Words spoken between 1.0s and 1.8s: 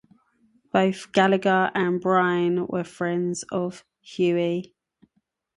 Gallagher